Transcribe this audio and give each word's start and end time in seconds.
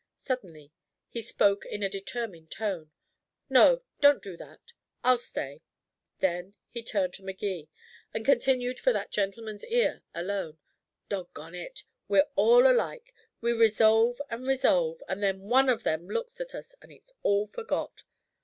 Suddenly 0.17 0.71
he 1.09 1.21
spoke 1.21 1.63
in 1.63 1.83
a 1.83 1.87
determined 1.87 2.49
tone: 2.49 2.89
"No 3.51 3.83
don't 3.99 4.23
do 4.23 4.35
that. 4.35 4.73
I'll 5.03 5.19
stay." 5.19 5.61
Then 6.21 6.55
he 6.69 6.81
turned 6.81 7.13
to 7.13 7.23
Magee, 7.23 7.69
and 8.11 8.25
continued 8.25 8.79
for 8.79 8.91
that 8.93 9.11
gentleman's 9.11 9.63
ear 9.65 10.01
alone: 10.15 10.57
"Dog 11.07 11.31
gone 11.35 11.53
it, 11.53 11.83
we're 12.07 12.25
all 12.35 12.65
alike. 12.65 13.13
We 13.41 13.53
resolve 13.53 14.19
and 14.31 14.47
resolve, 14.47 15.03
and 15.07 15.21
then 15.21 15.49
one 15.49 15.69
of 15.69 15.83
them 15.83 16.07
looks 16.09 16.41
at 16.41 16.55
us, 16.55 16.73
and 16.81 16.91
it's 16.91 17.11
all 17.21 17.45
forgot. 17.45 18.01